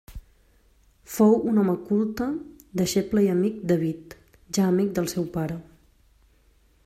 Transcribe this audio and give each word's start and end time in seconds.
Fou 1.15 1.35
un 1.51 1.59
home 1.63 1.75
culte, 1.89 2.27
deixeble 2.81 3.23
i 3.27 3.31
amic 3.35 3.61
d'Avit, 3.71 4.17
ja 4.59 4.67
amic 4.71 4.93
del 4.99 5.11
seu 5.15 5.29
pare. 5.39 5.61